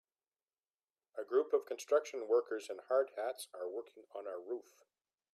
A 1.15 1.23
group 1.23 1.53
of 1.53 1.67
construction 1.67 2.27
workers 2.27 2.71
in 2.71 2.79
hard 2.87 3.11
hats 3.15 3.49
are 3.53 3.69
working 3.69 4.05
on 4.15 4.25
a 4.25 4.35
roof 4.35 4.83